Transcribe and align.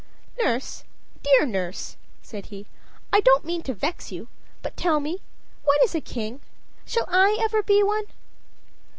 "Nurse 0.39 0.83
dear 1.21 1.45
nurse," 1.45 1.95
said 2.23 2.47
he, 2.47 2.65
"I 3.13 3.19
don't 3.19 3.45
mean 3.45 3.61
to 3.61 3.73
vex 3.75 4.11
you, 4.11 4.29
but 4.63 4.75
tell 4.75 4.99
me 4.99 5.19
what 5.63 5.79
is 5.83 5.93
a 5.93 6.01
king? 6.01 6.41
shall 6.87 7.05
I 7.07 7.37
ever 7.39 7.61
be 7.61 7.83
one?" 7.83 8.05